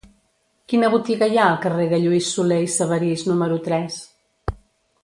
Quina 0.71 0.89
botiga 0.93 1.27
hi 1.33 1.37
ha 1.41 1.43
al 1.49 1.59
carrer 1.67 1.85
de 1.93 2.01
Lluís 2.05 2.31
Solé 2.39 2.59
i 2.69 2.73
Sabarís 2.79 3.27
número 3.35 3.61
tres? 3.71 4.01